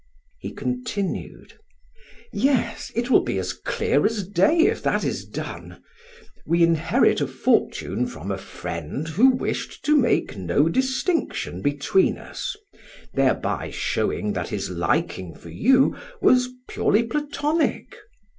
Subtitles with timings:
[0.39, 1.59] He continued:
[2.33, 5.83] "Yes, it will be as clear as day if that is done.
[6.43, 12.55] We inherit a fortune from a friend who wished to make no distinction between us,
[13.13, 17.95] thereby showing that his liking for you was purely Platonic.